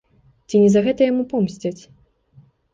Ці 0.47 0.61
не 0.63 0.69
за 0.77 0.83
гэта 0.87 1.01
яму 1.11 1.23
помсцяць? 1.35 1.77